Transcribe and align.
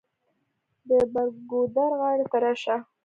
د 0.87 0.89
بر 1.13 1.27
ګودر 1.49 1.91
غاړې 1.99 2.25
ته 2.31 2.37
راشه. 2.43 2.75